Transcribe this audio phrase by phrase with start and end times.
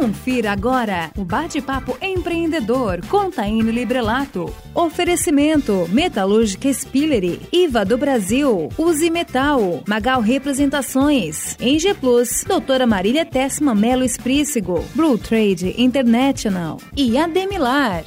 [0.00, 3.28] Confira agora o bate-papo empreendedor com
[3.70, 4.50] Librelato.
[4.74, 13.74] Oferecimento Metalúrgica Spillery, IVA do Brasil, Use Metal, Magal Representações, Eng Plus, Doutora Marília Tessma
[13.74, 18.02] Melo Esprícigo, Blue Trade International e Ademilar.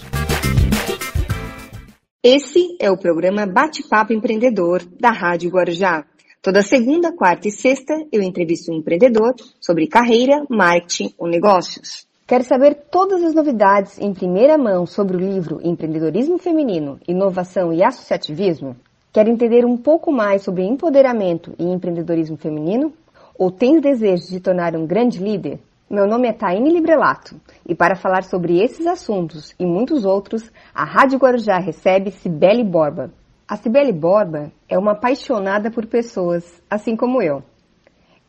[2.23, 6.05] Esse é o programa Bate-Papo Empreendedor da Rádio Guarujá.
[6.43, 12.05] Toda segunda, quarta e sexta eu entrevisto um empreendedor sobre carreira, marketing ou negócios.
[12.27, 17.81] Quer saber todas as novidades em primeira mão sobre o livro Empreendedorismo Feminino, Inovação e
[17.81, 18.75] Associativismo?
[19.13, 22.91] Quer entender um pouco mais sobre empoderamento e empreendedorismo feminino?
[23.39, 25.61] Ou tens desejo de tornar um grande líder?
[25.89, 30.83] Meu nome é Taine Librelato e para falar sobre esses assuntos e muitos outros, a
[30.83, 33.13] Rádio Guarujá recebe Cibele Borba.
[33.45, 37.43] A Cibele Borba é uma apaixonada por pessoas, assim como eu.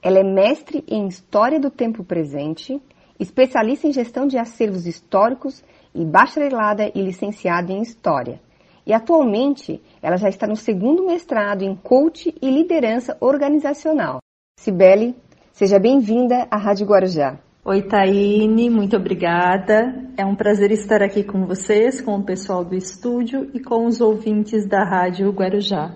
[0.02, 2.82] Ela é mestre em História do Tempo Presente,
[3.18, 5.62] especialista em gestão de acervos históricos
[5.94, 8.40] e bacharelada e licenciada em História.
[8.84, 14.18] E atualmente ela já está no segundo mestrado em Coach e Liderança Organizacional.
[14.58, 15.14] Cibele,
[15.52, 17.38] seja bem-vinda à Rádio Guarujá.
[17.66, 19.94] Oi, Taine, muito obrigada.
[20.18, 24.02] É um prazer estar aqui com vocês, com o pessoal do estúdio e com os
[24.02, 25.94] ouvintes da Rádio Guarujá.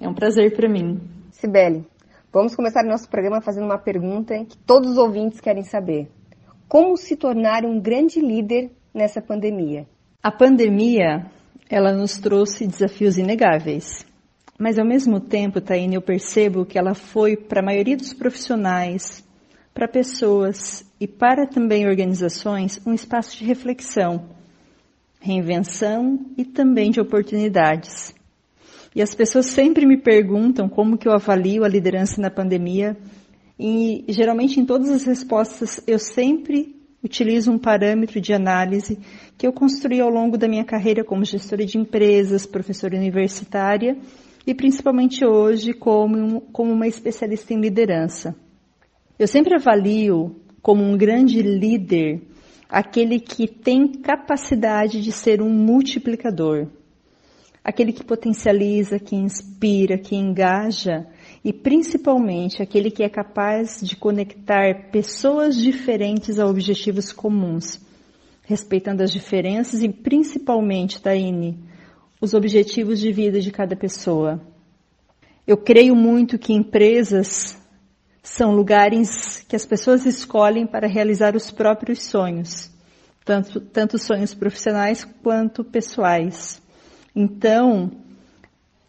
[0.00, 0.98] É um prazer para mim.
[1.30, 1.84] Sibeli,
[2.32, 6.08] vamos começar nosso programa fazendo uma pergunta que todos os ouvintes querem saber.
[6.66, 9.86] Como se tornar um grande líder nessa pandemia?
[10.22, 11.26] A pandemia,
[11.68, 14.06] ela nos trouxe desafios inegáveis.
[14.58, 19.22] Mas ao mesmo tempo, Taine, eu percebo que ela foi para a maioria dos profissionais,
[19.80, 24.26] para pessoas e para também organizações um espaço de reflexão,
[25.18, 28.14] reinvenção e também de oportunidades.
[28.94, 32.94] E as pessoas sempre me perguntam como que eu avalio a liderança na pandemia
[33.58, 38.98] e geralmente em todas as respostas eu sempre utilizo um parâmetro de análise
[39.38, 43.96] que eu construí ao longo da minha carreira como gestora de empresas, professora universitária
[44.46, 48.36] e principalmente hoje como, como uma especialista em liderança.
[49.20, 52.22] Eu sempre avalio como um grande líder
[52.66, 56.68] aquele que tem capacidade de ser um multiplicador,
[57.62, 61.06] aquele que potencializa, que inspira, que engaja.
[61.44, 67.78] E principalmente aquele que é capaz de conectar pessoas diferentes a objetivos comuns,
[68.44, 71.58] respeitando as diferenças e principalmente, Taine,
[72.22, 74.40] os objetivos de vida de cada pessoa.
[75.46, 77.59] Eu creio muito que empresas
[78.22, 82.70] são lugares que as pessoas escolhem para realizar os próprios sonhos,
[83.24, 86.60] tanto, tanto sonhos profissionais quanto pessoais.
[87.16, 87.90] Então,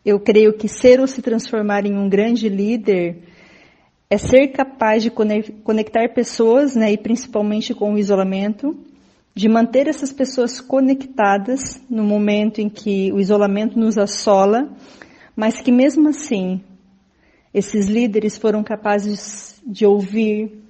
[0.05, 3.23] eu creio que ser ou se transformar em um grande líder
[4.09, 8.77] é ser capaz de conectar pessoas, né, e principalmente com o isolamento,
[9.33, 14.69] de manter essas pessoas conectadas no momento em que o isolamento nos assola,
[15.33, 16.61] mas que mesmo assim
[17.53, 20.63] esses líderes foram capazes de ouvir,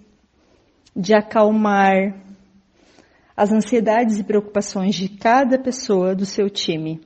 [0.96, 2.16] de acalmar
[3.38, 7.00] as ansiedades e preocupações de cada pessoa do seu time.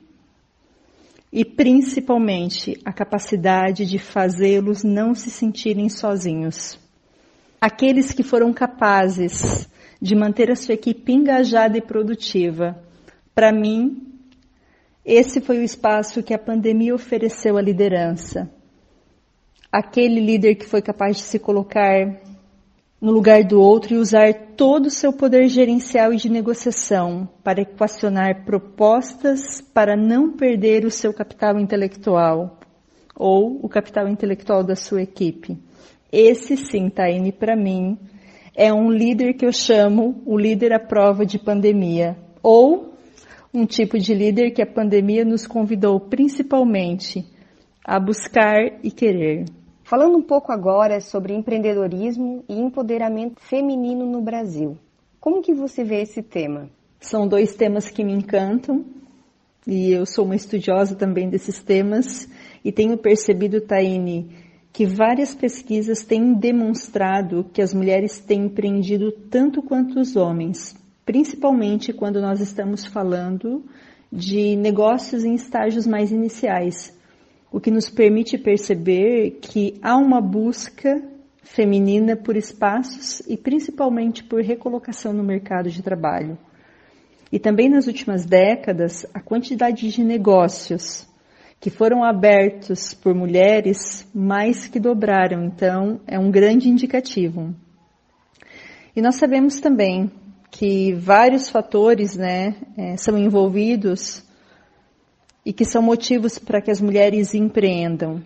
[1.30, 6.78] E principalmente a capacidade de fazê-los não se sentirem sozinhos.
[7.60, 9.68] Aqueles que foram capazes
[10.00, 12.82] de manter a sua equipe engajada e produtiva.
[13.34, 14.14] Para mim,
[15.04, 18.50] esse foi o espaço que a pandemia ofereceu à liderança
[19.76, 22.22] aquele líder que foi capaz de se colocar
[22.98, 27.60] no lugar do outro e usar todo o seu poder gerencial e de negociação para
[27.60, 32.58] equacionar propostas para não perder o seu capital intelectual
[33.14, 35.58] ou o capital intelectual da sua equipe.
[36.10, 37.98] Esse sim, Taine, para mim,
[38.54, 42.94] é um líder que eu chamo o líder à prova de pandemia, ou
[43.52, 47.26] um tipo de líder que a pandemia nos convidou principalmente
[47.84, 49.44] a buscar e querer.
[49.86, 54.76] Falando um pouco agora sobre empreendedorismo e empoderamento feminino no Brasil.
[55.20, 56.68] Como que você vê esse tema?
[56.98, 58.84] São dois temas que me encantam
[59.64, 62.28] e eu sou uma estudiosa também desses temas
[62.64, 64.28] e tenho percebido, Taine,
[64.72, 70.74] que várias pesquisas têm demonstrado que as mulheres têm empreendido tanto quanto os homens,
[71.04, 73.64] principalmente quando nós estamos falando
[74.10, 76.95] de negócios em estágios mais iniciais,
[77.56, 81.02] o que nos permite perceber que há uma busca
[81.42, 86.36] feminina por espaços e principalmente por recolocação no mercado de trabalho.
[87.32, 91.08] E também nas últimas décadas, a quantidade de negócios
[91.58, 97.54] que foram abertos por mulheres mais que dobraram, então é um grande indicativo.
[98.94, 100.12] E nós sabemos também
[100.50, 104.25] que vários fatores né, é, são envolvidos
[105.46, 108.20] e que são motivos para que as mulheres empreendam.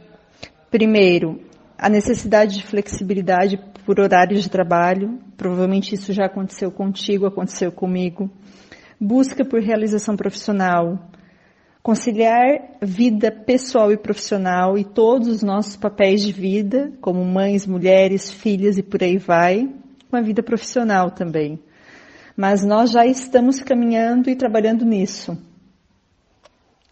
[0.70, 1.38] Primeiro,
[1.76, 8.30] a necessidade de flexibilidade por horários de trabalho, provavelmente isso já aconteceu contigo, aconteceu comigo.
[8.98, 10.98] Busca por realização profissional,
[11.82, 18.30] conciliar vida pessoal e profissional e todos os nossos papéis de vida, como mães, mulheres,
[18.30, 19.68] filhas e por aí vai,
[20.10, 21.60] com a vida profissional também.
[22.34, 25.36] Mas nós já estamos caminhando e trabalhando nisso.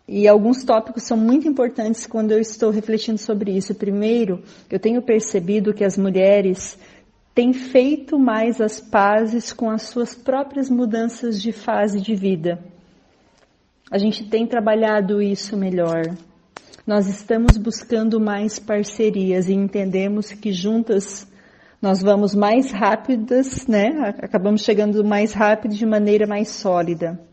[0.09, 3.75] E alguns tópicos são muito importantes quando eu estou refletindo sobre isso.
[3.75, 6.79] Primeiro, eu tenho percebido que as mulheres
[7.35, 12.59] têm feito mais as pazes com as suas próprias mudanças de fase de vida.
[13.91, 16.03] A gente tem trabalhado isso melhor.
[16.87, 21.31] Nós estamos buscando mais parcerias e entendemos que juntas
[21.83, 24.15] nós vamos mais rápidas, né?
[24.23, 27.28] Acabamos chegando mais rápido de maneira mais sólida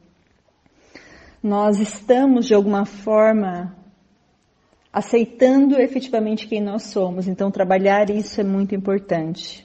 [1.46, 3.76] nós estamos de alguma forma
[4.92, 7.28] aceitando efetivamente quem nós somos.
[7.28, 9.64] Então, trabalhar isso é muito importante.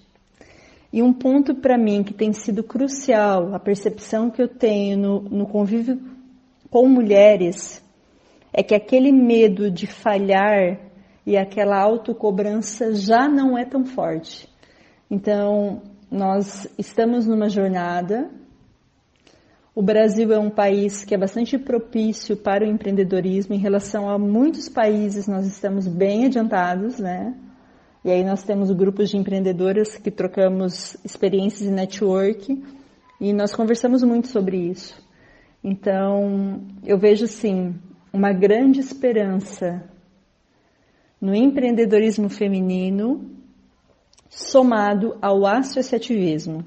[0.92, 5.20] E um ponto para mim que tem sido crucial, a percepção que eu tenho no,
[5.22, 5.98] no convívio
[6.68, 7.82] com mulheres,
[8.52, 10.78] é que aquele medo de falhar
[11.24, 14.46] e aquela autocobrança já não é tão forte.
[15.10, 15.80] Então,
[16.10, 18.30] nós estamos numa jornada
[19.80, 23.54] o Brasil é um país que é bastante propício para o empreendedorismo.
[23.54, 27.34] Em relação a muitos países, nós estamos bem adiantados, né?
[28.04, 32.62] E aí nós temos grupos de empreendedoras que trocamos experiências e network
[33.18, 35.02] e nós conversamos muito sobre isso.
[35.64, 37.74] Então, eu vejo sim
[38.12, 39.82] uma grande esperança
[41.18, 43.30] no empreendedorismo feminino
[44.28, 46.66] somado ao associativismo.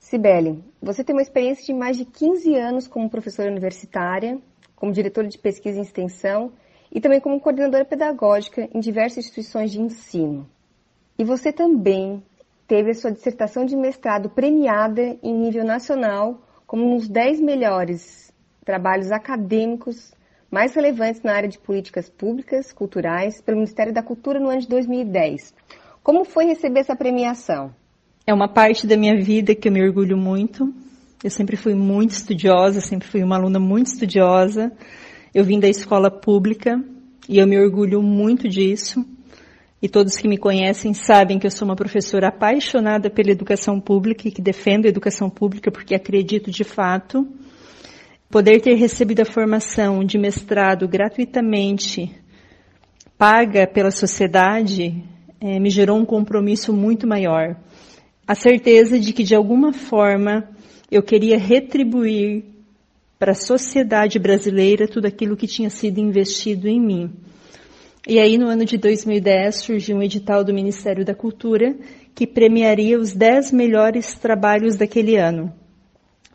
[0.00, 4.38] Sibeli, você tem uma experiência de mais de 15 anos como professora universitária,
[4.74, 6.52] como diretora de pesquisa e extensão
[6.90, 10.48] e também como coordenadora pedagógica em diversas instituições de ensino.
[11.18, 12.22] E você também
[12.66, 18.32] teve a sua dissertação de mestrado premiada em nível nacional como um dos 10 melhores
[18.64, 20.14] trabalhos acadêmicos
[20.50, 24.68] mais relevantes na área de políticas públicas culturais pelo Ministério da Cultura no ano de
[24.68, 25.54] 2010.
[26.02, 27.74] Como foi receber essa premiação?
[28.30, 30.72] É uma parte da minha vida que eu me orgulho muito.
[31.20, 34.70] Eu sempre fui muito estudiosa, sempre fui uma aluna muito estudiosa.
[35.34, 36.80] Eu vim da escola pública
[37.28, 39.04] e eu me orgulho muito disso.
[39.82, 44.28] E todos que me conhecem sabem que eu sou uma professora apaixonada pela educação pública
[44.28, 47.26] e que defendo a educação pública porque acredito de fato.
[48.30, 52.14] Poder ter recebido a formação de mestrado gratuitamente,
[53.18, 55.02] paga pela sociedade,
[55.40, 57.56] é, me gerou um compromisso muito maior
[58.30, 60.48] a certeza de que de alguma forma
[60.88, 62.44] eu queria retribuir
[63.18, 67.10] para a sociedade brasileira tudo aquilo que tinha sido investido em mim.
[68.06, 71.74] E aí, no ano de 2010, surgiu um edital do Ministério da Cultura
[72.14, 75.52] que premiaria os 10 melhores trabalhos daquele ano.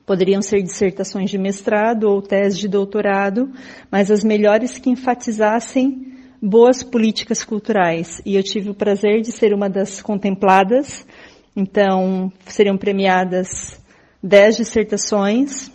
[0.06, 3.50] Poderiam ser dissertações de mestrado ou tese de doutorado,
[3.90, 8.22] mas as melhores que enfatizassem boas políticas culturais.
[8.26, 11.06] E eu tive o prazer de ser uma das contempladas
[11.56, 13.80] então, seriam premiadas
[14.22, 15.72] dez dissertações.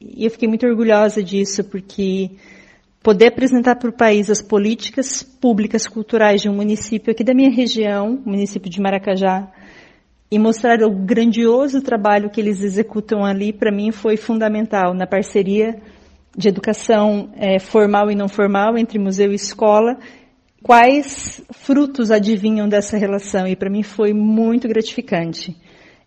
[0.00, 2.30] E eu fiquei muito orgulhosa disso, porque
[3.02, 7.50] poder apresentar para o país as políticas públicas culturais de um município aqui da minha
[7.50, 9.50] região, município de Maracajá,
[10.30, 15.80] e mostrar o grandioso trabalho que eles executam ali, para mim foi fundamental na parceria
[16.36, 19.98] de educação é, formal e não formal entre museu e escola
[20.62, 25.56] quais frutos adivinham dessa relação e para mim foi muito gratificante.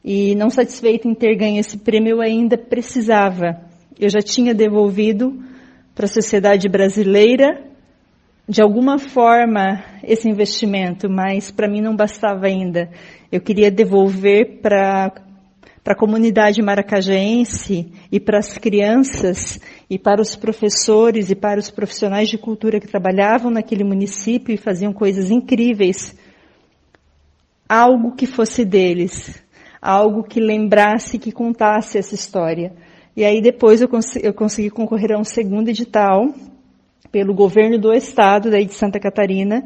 [0.04, 3.62] E não satisfeito em ter ganho esse prêmio, eu ainda precisava.
[4.00, 5.42] Eu já tinha devolvido
[5.96, 7.64] para a sociedade brasileira,
[8.48, 12.90] de alguma forma, esse investimento, mas para mim não bastava ainda.
[13.32, 15.14] Eu queria devolver para
[15.84, 19.60] para a comunidade maracajense e para as crianças
[19.90, 24.58] e para os professores e para os profissionais de cultura que trabalhavam naquele município e
[24.58, 26.16] faziam coisas incríveis,
[27.68, 29.44] algo que fosse deles,
[29.82, 32.74] algo que lembrasse, que contasse essa história.
[33.16, 36.34] E aí depois eu, cons eu consegui concorrer a um segundo edital
[37.12, 39.64] pelo governo do estado, daí de Santa Catarina,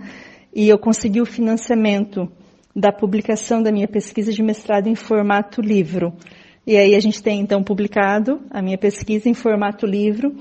[0.53, 2.29] e eu consegui o financiamento
[2.77, 6.13] da publicação da minha pesquisa de mestrado em formato livro.
[6.65, 10.35] E aí a gente tem então publicado a minha pesquisa em formato livro.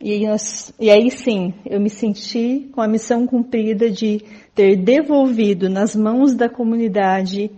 [0.00, 4.20] E, nós, e aí sim, eu me senti com a missão cumprida de
[4.52, 7.52] ter devolvido nas mãos da comunidade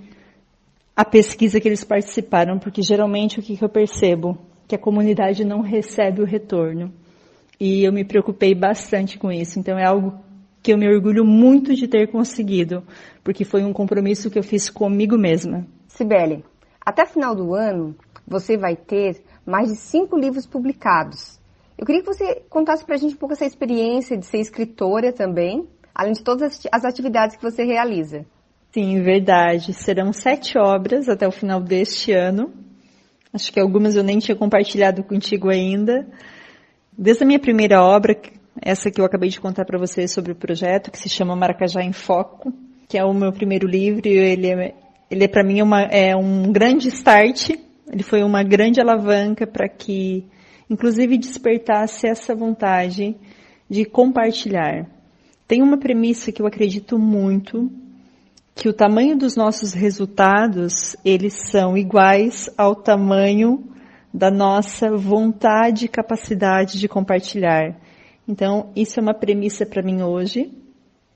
[0.95, 4.37] a pesquisa que eles participaram, porque geralmente o que, que eu percebo?
[4.69, 6.93] Que a comunidade não recebe o retorno.
[7.59, 9.59] E eu me preocupei bastante com isso.
[9.59, 10.21] Então é algo
[10.69, 12.85] que eu me orgulho muito de ter conseguido,
[13.25, 15.67] porque foi um compromisso que eu fiz comigo mesma.
[15.87, 16.45] Sibeli,
[16.85, 17.97] até final do ano
[18.27, 21.41] você vai ter mais de cinco livros publicados.
[21.79, 25.11] Eu queria que você contasse para a gente um pouco essa experiência de ser escritora
[25.11, 28.27] também, além de todas as atividades que você realiza.
[28.71, 29.73] Sim, verdade.
[29.73, 32.53] Serão sete obras até o final deste ano.
[33.33, 36.07] Acho que algumas eu nem tinha compartilhado contigo ainda.
[36.93, 38.15] Desde a minha primeira obra,
[38.61, 41.83] essa que eu acabei de contar para vocês sobre o projeto, que se chama Maracajá
[41.83, 42.53] em Foco,
[42.89, 44.75] que é o meu primeiro livro, ele é,
[45.11, 47.51] ele é para mim uma, é um grande start,
[47.91, 50.25] ele foi uma grande alavanca para que,
[50.69, 53.17] inclusive, despertasse essa vontade
[53.69, 54.87] de compartilhar.
[55.47, 57.71] Tem uma premissa que eu acredito muito,
[58.55, 63.65] que o tamanho dos nossos resultados, eles são iguais ao tamanho
[64.13, 67.77] da nossa vontade e capacidade de compartilhar.
[68.29, 70.53] Então, isso é uma premissa para mim hoje.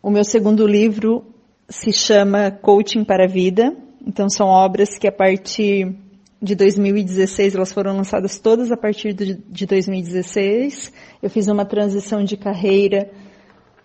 [0.03, 1.23] O meu segundo livro
[1.69, 3.77] se chama Coaching para a Vida.
[4.07, 5.95] Então, são obras que a partir
[6.41, 10.91] de 2016, elas foram lançadas todas a partir de 2016.
[11.23, 13.11] Eu fiz uma transição de carreira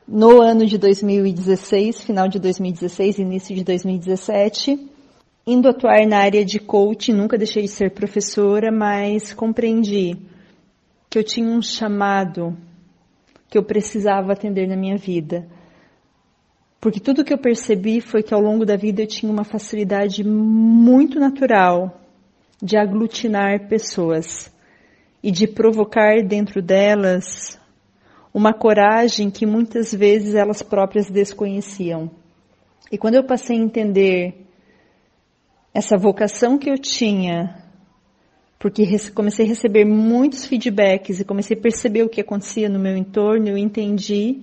[0.07, 4.89] no ano de 2016, final de 2016, início de 2017,
[5.45, 10.17] indo atuar na área de coaching, nunca deixei de ser professora, mas compreendi
[11.09, 12.57] que eu tinha um chamado
[13.49, 15.47] que eu precisava atender na minha vida.
[16.79, 20.23] Porque tudo que eu percebi foi que ao longo da vida eu tinha uma facilidade
[20.23, 21.99] muito natural
[22.61, 24.53] de aglutinar pessoas
[25.23, 27.59] e de provocar dentro delas
[28.33, 32.11] uma coragem que muitas vezes elas próprias desconheciam.
[32.91, 34.45] E quando eu passei a entender
[35.73, 37.66] essa vocação que eu tinha
[38.59, 38.83] porque
[39.13, 43.49] comecei a receber muitos feedbacks e comecei a perceber o que acontecia no meu entorno,
[43.49, 44.41] eu entendi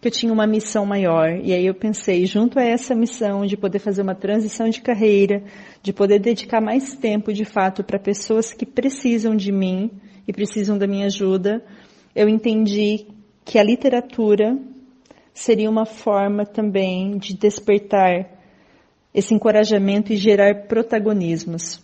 [0.00, 1.38] que eu tinha uma missão maior.
[1.42, 5.44] E aí eu pensei, junto a essa missão de poder fazer uma transição de carreira,
[5.82, 9.90] de poder dedicar mais tempo de fato para pessoas que precisam de mim
[10.26, 11.62] e precisam da minha ajuda,
[12.16, 13.06] eu entendi
[13.44, 14.58] que a literatura
[15.34, 18.30] seria uma forma também de despertar
[19.14, 21.81] esse encorajamento e gerar protagonismos.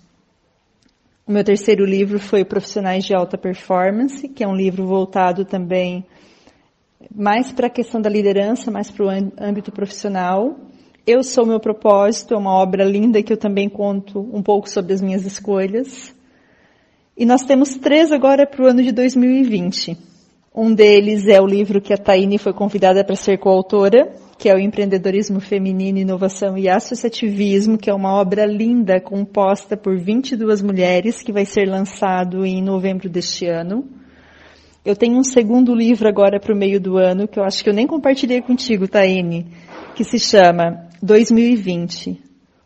[1.29, 6.07] O meu terceiro livro foi Profissionais de Alta Performance, que é um livro voltado também
[7.15, 10.59] mais para a questão da liderança, mais para o âmbito profissional.
[11.07, 14.95] Eu sou meu propósito, é uma obra linda que eu também conto um pouco sobre
[14.95, 16.15] as minhas escolhas.
[17.15, 19.99] E nós temos três agora para o ano de 2020.
[20.55, 24.55] Um deles é o livro que a Taine foi convidada para ser coautora, que é
[24.55, 31.21] o Empreendedorismo Feminino, Inovação e Associativismo, que é uma obra linda composta por 22 mulheres,
[31.21, 33.85] que vai ser lançado em novembro deste ano.
[34.85, 37.69] Eu tenho um segundo livro agora para o meio do ano, que eu acho que
[37.69, 39.45] eu nem compartilhei contigo, Taine,
[39.97, 42.23] que se chama 2020,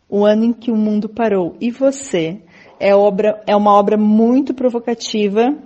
[0.07, 1.57] o ano em que o mundo parou.
[1.59, 2.37] E você?
[2.79, 5.57] É, obra, é uma obra muito provocativa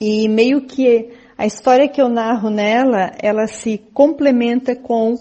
[0.00, 5.14] e meio que a história que eu narro nela, ela se complementa com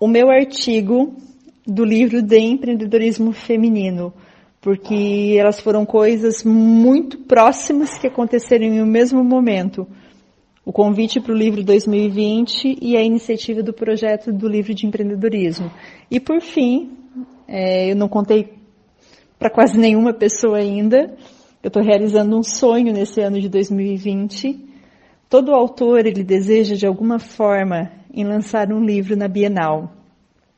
[0.00, 1.14] o meu artigo
[1.66, 4.10] do livro de empreendedorismo feminino,
[4.58, 9.86] porque elas foram coisas muito próximas que aconteceram em um mesmo momento.
[10.64, 15.70] O convite para o livro 2020 e a iniciativa do projeto do livro de empreendedorismo.
[16.10, 16.90] E por fim,
[17.46, 18.54] é, eu não contei
[19.38, 21.14] para quase nenhuma pessoa ainda,
[21.62, 24.72] eu estou realizando um sonho nesse ano de 2020
[25.34, 29.90] Todo autor ele deseja de alguma forma em lançar um livro na Bienal.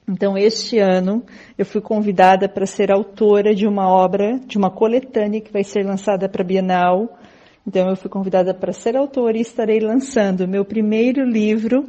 [0.06, 1.24] Então, este ano,
[1.56, 5.82] eu fui convidada para ser autora de uma obra, de uma coletânea que vai ser
[5.82, 7.18] lançada para a Bienal.
[7.66, 11.88] Então, eu fui convidada para ser autora e estarei lançando meu primeiro livro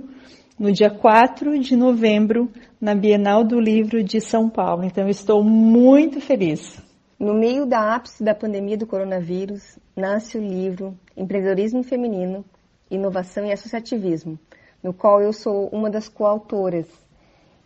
[0.58, 4.86] no dia 4 de novembro, na Bienal do Livro de São Paulo.
[4.86, 6.82] Então, eu estou muito feliz.
[7.20, 12.46] No meio da ápice da pandemia do coronavírus, nasce o livro Empreendedorismo Feminino,
[12.90, 14.40] Inovação e Associativismo,
[14.84, 16.88] no qual eu sou uma das coautoras.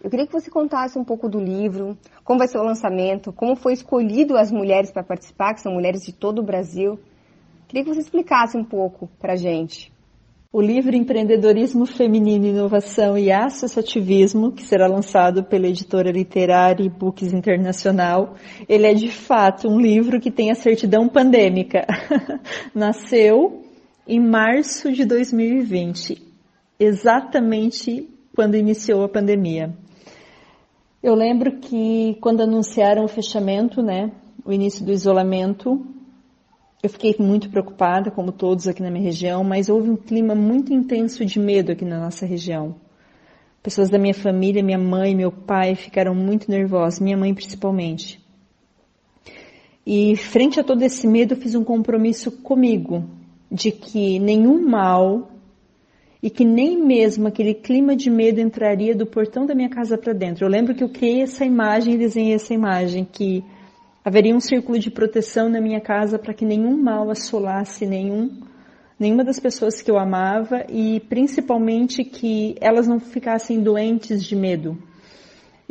[0.04, 3.56] Eu queria que você contasse um pouco do livro, como vai ser o lançamento, como
[3.56, 7.00] foi escolhido as mulheres para participar, que são mulheres de todo o Brasil.
[7.68, 9.94] Queria que você explicasse um pouco para a gente.
[10.54, 17.32] O livro Empreendedorismo Feminino, Inovação e Associativismo, que será lançado pela editora literária e Books
[17.32, 18.34] Internacional,
[18.68, 21.88] ele é de fato um livro que tem a certidão pandêmica.
[22.76, 23.62] Nasceu
[24.12, 26.22] em março de 2020,
[26.78, 29.74] exatamente quando iniciou a pandemia.
[31.02, 34.12] Eu lembro que quando anunciaram o fechamento, né,
[34.44, 35.88] o início do isolamento,
[36.84, 40.74] eu fiquei muito preocupada, como todos aqui na minha região, mas houve um clima muito
[40.74, 42.76] intenso de medo aqui na nossa região.
[43.64, 48.20] Pessoas da minha família, minha mãe, meu pai ficaram muito nervosos, minha mãe principalmente.
[49.88, 53.21] E frente a todo esse medo, eu fiz um compromisso comigo
[53.52, 55.30] de que nenhum mal
[56.24, 60.14] e que nem mesmo aquele clima de medo entraria do portão da minha casa para
[60.14, 60.46] dentro.
[60.46, 63.44] Eu lembro que eu criei essa imagem desenhei essa imagem que
[64.06, 68.30] haveria um círculo de proteção na minha casa para que nenhum mal assolasse nenhum
[69.00, 74.78] nenhuma das pessoas que eu amava e principalmente que elas não ficassem doentes de medo.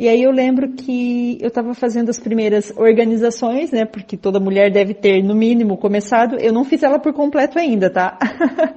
[0.01, 3.85] E aí eu lembro que eu estava fazendo as primeiras organizações, né?
[3.85, 6.39] Porque toda mulher deve ter, no mínimo, começado.
[6.39, 8.17] Eu não fiz ela por completo ainda, tá?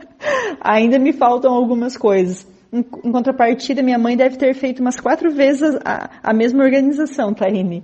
[0.61, 2.47] ainda me faltam algumas coisas.
[2.71, 7.83] Em, contrapartida, minha mãe deve ter feito umas quatro vezes a, a mesma organização, Taine.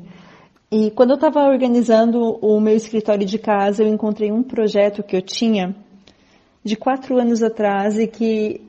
[0.71, 5.17] E quando eu estava organizando o meu escritório de casa, eu encontrei um projeto que
[5.17, 5.75] eu tinha
[6.63, 8.61] de quatro anos atrás e que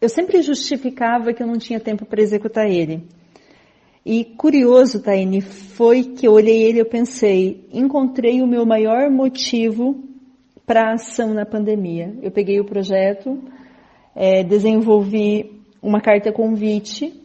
[0.00, 3.02] eu sempre justificava que eu não tinha tempo para executar ele.
[4.04, 10.04] E curioso, Taine, foi que eu olhei ele e pensei, encontrei o meu maior motivo
[10.66, 12.14] para ação na pandemia.
[12.20, 13.42] Eu peguei o projeto,
[14.14, 17.18] é, desenvolvi uma carta convite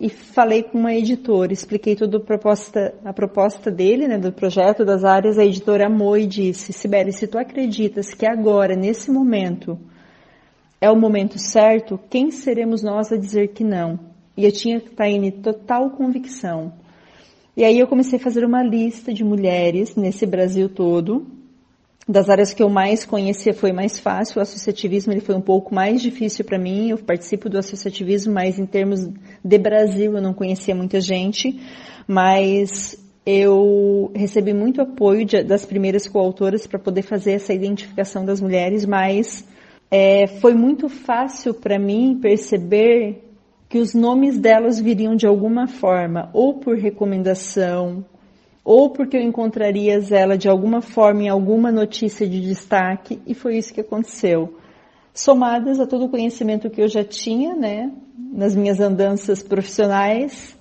[0.00, 4.84] e falei com uma editora, expliquei toda a proposta, a proposta dele, né, do projeto,
[4.84, 9.78] das áreas, a editora amou e disse, Sibeli, se tu acreditas que agora, nesse momento,
[10.80, 14.13] é o momento certo, quem seremos nós a dizer que não?
[14.36, 16.72] E eu tinha, Taine, total convicção.
[17.56, 21.26] E aí eu comecei a fazer uma lista de mulheres nesse Brasil todo.
[22.06, 25.74] Das áreas que eu mais conhecia foi mais fácil, o associativismo ele foi um pouco
[25.74, 26.90] mais difícil para mim.
[26.90, 29.08] Eu participo do associativismo, mas em termos
[29.42, 31.60] de Brasil eu não conhecia muita gente.
[32.06, 38.40] Mas eu recebi muito apoio de, das primeiras coautoras para poder fazer essa identificação das
[38.40, 39.46] mulheres, mas
[39.90, 43.23] é, foi muito fácil para mim perceber
[43.74, 48.04] que os nomes delas viriam de alguma forma, ou por recomendação,
[48.64, 53.56] ou porque eu encontraria ela de alguma forma em alguma notícia de destaque, e foi
[53.56, 54.58] isso que aconteceu.
[55.12, 57.90] Somadas a todo o conhecimento que eu já tinha, né,
[58.32, 60.56] nas minhas andanças profissionais,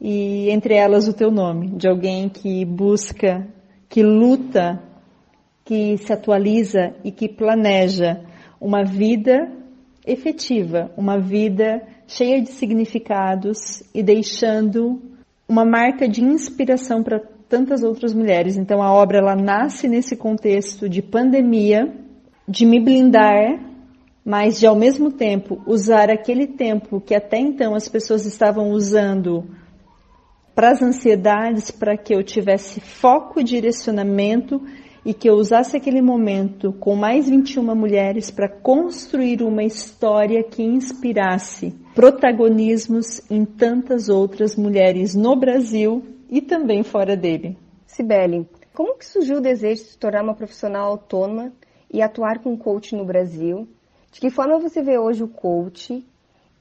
[0.00, 3.46] e entre elas o teu nome, de alguém que busca,
[3.88, 4.82] que luta,
[5.64, 8.20] que se atualiza e que planeja
[8.60, 9.48] uma vida
[10.04, 15.00] efetiva, uma vida cheia de significados e deixando
[15.46, 18.56] uma marca de inspiração para tantas outras mulheres.
[18.56, 21.94] Então a obra ela nasce nesse contexto de pandemia,
[22.48, 23.60] de me blindar,
[24.24, 29.44] mas de ao mesmo tempo usar aquele tempo que até então as pessoas estavam usando
[30.54, 34.60] para as ansiedades, para que eu tivesse foco e direcionamento
[35.04, 40.62] e que eu usasse aquele momento com mais 21 mulheres para construir uma história que
[40.62, 47.56] inspirasse protagonismos em tantas outras mulheres no Brasil e também fora dele.
[47.86, 51.52] Sibeli, como que surgiu o desejo de se tornar uma profissional autônoma
[51.92, 53.66] e atuar com coach no Brasil?
[54.12, 56.04] De que forma você vê hoje o coach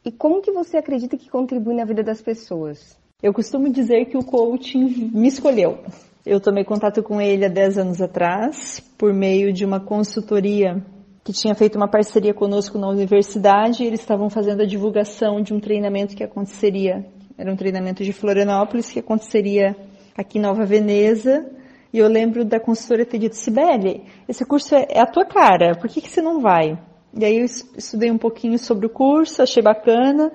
[0.03, 2.97] e como que você acredita que contribui na vida das pessoas?
[3.21, 5.79] Eu costumo dizer que o coaching me escolheu.
[6.25, 10.83] Eu tomei contato com ele há 10 anos atrás, por meio de uma consultoria
[11.23, 13.83] que tinha feito uma parceria conosco na universidade.
[13.83, 17.05] eles estavam fazendo a divulgação de um treinamento que aconteceria,
[17.37, 19.75] era um treinamento de Florianópolis, que aconteceria
[20.17, 21.45] aqui em Nova Veneza.
[21.93, 25.75] E eu lembro da consultora ter dito, Sibeli, esse curso é, é a tua cara,
[25.75, 26.77] por que, que você não vai?
[27.13, 30.31] E aí eu estudei um pouquinho sobre o curso, achei bacana,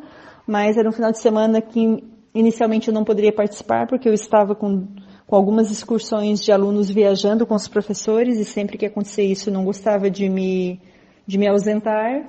[0.46, 2.02] mas era um final de semana que
[2.34, 4.86] inicialmente eu não poderia participar, porque eu estava com
[5.32, 9.64] com algumas excursões de alunos viajando com os professores e sempre que acontecia isso não
[9.64, 10.78] gostava de me,
[11.26, 12.28] de me ausentar.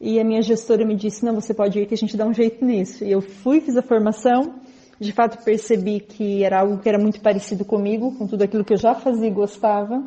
[0.00, 2.32] E a minha gestora me disse, não, você pode ir que a gente dá um
[2.32, 3.02] jeito nisso.
[3.02, 4.54] E eu fui, fiz a formação,
[5.00, 8.74] de fato percebi que era algo que era muito parecido comigo, com tudo aquilo que
[8.74, 10.04] eu já fazia e gostava.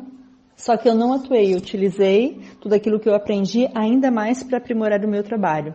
[0.56, 4.56] Só que eu não atuei, eu utilizei tudo aquilo que eu aprendi ainda mais para
[4.56, 5.74] aprimorar o meu trabalho.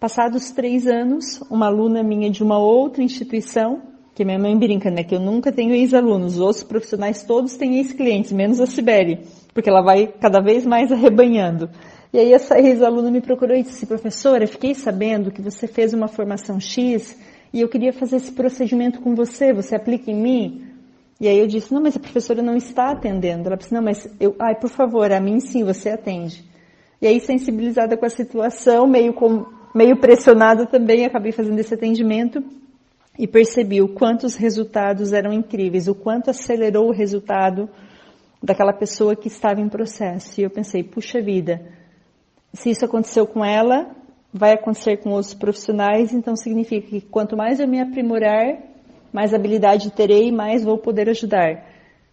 [0.00, 5.04] Passados três anos, uma aluna minha de uma outra instituição que minha mãe brinca, né?
[5.04, 6.34] Que eu nunca tenho ex-alunos.
[6.34, 9.20] Os outros profissionais todos têm ex-clientes, menos a Sibeli,
[9.54, 11.70] porque ela vai cada vez mais arrebanhando.
[12.12, 16.08] E aí essa ex-aluna me procurou e disse, professora, fiquei sabendo que você fez uma
[16.08, 17.16] formação X
[17.52, 20.66] e eu queria fazer esse procedimento com você, você aplica em mim?
[21.20, 23.46] E aí eu disse, não, mas a professora não está atendendo.
[23.46, 26.42] Ela disse, não, mas eu, ai, por favor, a mim sim, você atende.
[27.00, 32.42] E aí, sensibilizada com a situação, meio, com, meio pressionada também, acabei fazendo esse atendimento
[33.18, 37.68] e percebi o quanto os resultados eram incríveis, o quanto acelerou o resultado
[38.40, 40.40] daquela pessoa que estava em processo.
[40.40, 41.60] E eu pensei, puxa vida,
[42.52, 43.90] se isso aconteceu com ela,
[44.32, 48.56] vai acontecer com outros profissionais, então significa que quanto mais eu me aprimorar,
[49.12, 51.66] mais habilidade terei, mais vou poder ajudar.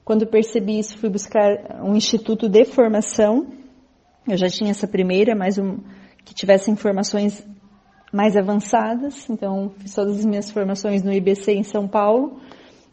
[0.04, 3.48] Quando percebi isso, fui buscar um instituto de formação.
[4.28, 5.78] Eu já tinha essa primeira, mas um,
[6.24, 7.46] que tivesse informações
[8.16, 9.30] mais avançadas.
[9.30, 12.40] Então, fiz todas as minhas formações no IBC em São Paulo.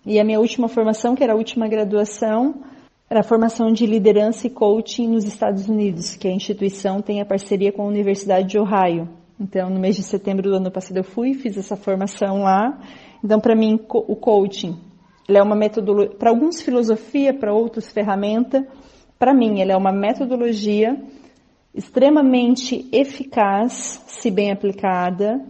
[0.05, 2.57] E a minha última formação, que era a última graduação,
[3.09, 7.25] era a formação de liderança e coaching nos Estados Unidos, que a instituição tem a
[7.25, 9.09] parceria com a Universidade de Ohio.
[9.39, 12.81] Então, no mês de setembro do ano passado eu fui, fiz essa formação lá.
[13.23, 14.77] Então, para mim, o coaching,
[15.29, 18.67] ele é uma metodologia, para alguns filosofia, para outros ferramenta.
[19.21, 21.01] Para mim, ele é uma metodologia
[21.75, 25.41] extremamente eficaz, se bem aplicada,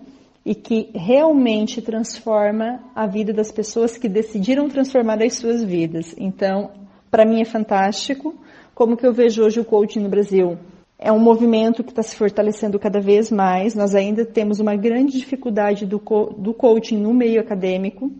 [0.44, 6.14] e que realmente transforma a vida das pessoas que decidiram transformar as suas vidas.
[6.18, 6.70] Então,
[7.10, 8.34] para mim é fantástico.
[8.74, 10.58] Como que eu vejo hoje o coaching no Brasil?
[10.98, 13.74] É um movimento que está se fortalecendo cada vez mais.
[13.74, 18.10] Nós ainda temos uma grande dificuldade do, co do coaching no meio acadêmico,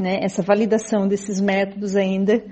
[0.00, 0.18] né?
[0.22, 2.44] essa validação desses métodos ainda.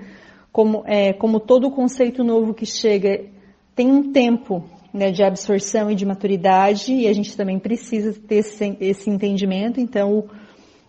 [0.51, 3.25] Como, é, como todo conceito novo que chega
[3.73, 8.35] tem um tempo né, de absorção e de maturidade, e a gente também precisa ter
[8.35, 9.79] esse, esse entendimento.
[9.79, 10.25] Então,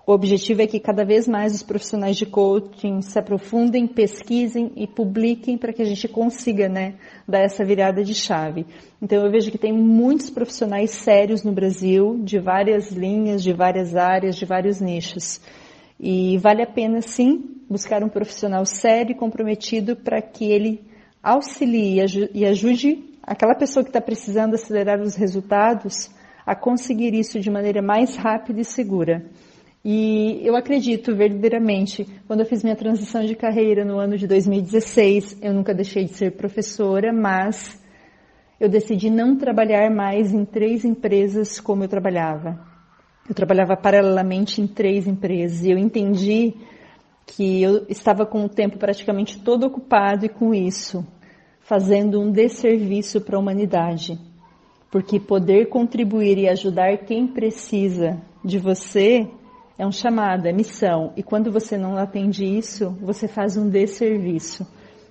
[0.04, 4.86] o, objetivo é que cada vez mais os profissionais de coaching se aprofundem, pesquisem e
[4.86, 6.94] publiquem para que a gente consiga, né,
[7.26, 8.66] dar essa virada de chave.
[9.00, 13.94] Então eu vejo que tem muitos profissionais sérios no Brasil, de várias linhas, de várias
[13.94, 15.40] áreas, de vários nichos.
[15.98, 20.80] E vale a pena sim buscar um profissional sério e comprometido para que ele
[21.22, 22.00] auxilie
[22.34, 26.10] e ajude aquela pessoa que está precisando acelerar os resultados
[26.44, 29.24] a conseguir isso de maneira mais rápida e segura.
[29.84, 35.38] E eu acredito verdadeiramente, quando eu fiz minha transição de carreira no ano de 2016,
[35.42, 37.82] eu nunca deixei de ser professora, mas
[38.60, 42.60] eu decidi não trabalhar mais em três empresas como eu trabalhava.
[43.28, 46.54] Eu trabalhava paralelamente em três empresas e eu entendi
[47.26, 51.04] que eu estava com o tempo praticamente todo ocupado e com isso,
[51.72, 54.20] fazendo um desserviço para a humanidade.
[54.90, 59.26] Porque poder contribuir e ajudar quem precisa de você
[59.78, 61.14] é um chamado, é missão.
[61.16, 64.66] E quando você não atende isso, você faz um desserviço.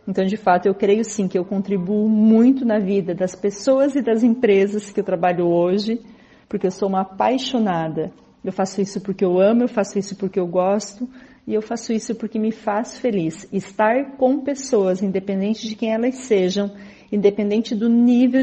[0.07, 4.01] Então, de fato, eu creio sim que eu contribuo muito na vida das pessoas e
[4.03, 5.99] das empresas que eu trabalho hoje,
[6.47, 8.11] porque eu sou uma apaixonada.
[8.45, 11.09] Eu faço isso porque eu amo, eu faço isso porque eu gosto
[11.47, 13.47] e eu faço isso porque me faz feliz.
[13.51, 16.71] Estar com pessoas, independente de quem elas sejam,
[17.11, 18.41] independente do nível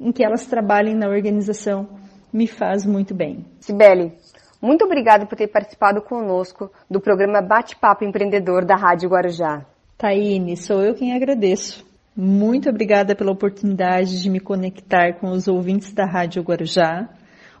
[0.00, 1.88] em que elas trabalhem na organização,
[2.32, 3.44] me faz muito bem.
[3.60, 4.12] Sibeli,
[4.60, 9.64] muito obrigada por ter participado conosco do programa Bate-Papo Empreendedor da Rádio Guarujá.
[9.98, 11.84] Taine, sou eu quem agradeço.
[12.14, 17.08] Muito obrigada pela oportunidade de me conectar com os ouvintes da Rádio Guarujá.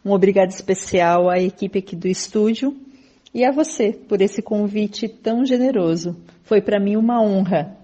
[0.04, 2.74] Um obrigado especial à equipe aqui do estúdio
[3.34, 6.16] e a você por esse convite tão generoso.
[6.44, 7.76] Foi para mim uma honra.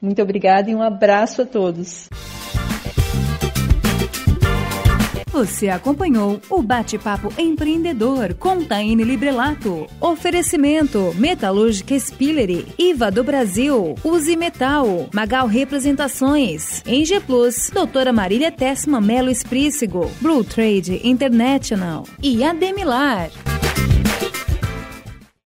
[0.00, 2.08] Muito obrigada e um abraço a todos.
[5.38, 9.86] Você acompanhou o Bate-Papo Empreendedor com Taine Librelato.
[10.00, 19.00] Oferecimento Metalúrgica Spillery, IVA do Brasil, Use Metal, Magal Representações, Eng Plus, Doutora Marília Tessma
[19.00, 23.30] Melo Esprícigo, Blue Trade International e Ademilar.